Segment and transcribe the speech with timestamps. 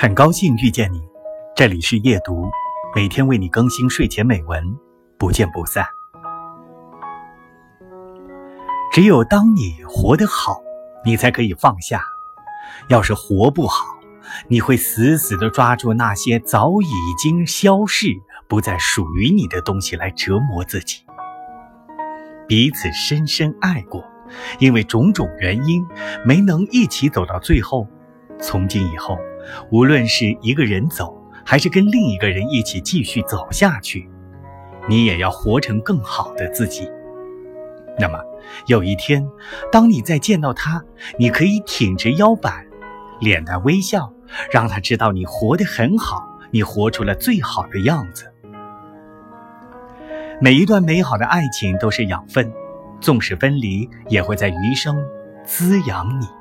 [0.00, 1.02] 很高兴遇见你，
[1.56, 2.48] 这里是夜读，
[2.94, 4.62] 每天为你更新睡前美文，
[5.18, 5.84] 不见不散。
[8.92, 10.62] 只有当你活得好，
[11.04, 11.98] 你才可以放下；
[12.88, 13.98] 要是活不好，
[14.46, 18.06] 你会死死地抓住那些早已经消逝、
[18.46, 21.04] 不再属于你的东西来折磨自己。
[22.46, 24.04] 彼此深深爱过，
[24.60, 25.84] 因为种种原因
[26.24, 27.88] 没能一起走到最后。
[28.40, 29.18] 从今以后，
[29.70, 34.08] 无论是一个人走，还是跟另一个人一起继续走下去，
[34.88, 36.90] 你也要活成更好的自己。
[37.98, 38.18] 那么，
[38.66, 39.26] 有一天，
[39.72, 40.84] 当你再见到他，
[41.18, 42.64] 你可以挺直腰板，
[43.20, 44.12] 脸带微笑，
[44.50, 48.32] 让他知道你活得很好，你活出了最好的样子。
[50.40, 52.52] 每一段美好的爱情都是养分，
[53.00, 54.96] 纵使分离，也会在余生
[55.44, 56.37] 滋养你。